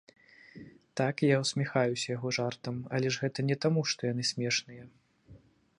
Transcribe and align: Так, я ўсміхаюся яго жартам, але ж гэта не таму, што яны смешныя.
Так, 1.01 1.15
я 1.27 1.37
ўсміхаюся 1.43 2.07
яго 2.15 2.27
жартам, 2.39 2.75
але 2.97 3.07
ж 3.17 3.27
гэта 3.27 3.39
не 3.53 3.57
таму, 3.67 3.81
што 3.95 4.01
яны 4.13 4.23
смешныя. 4.33 4.83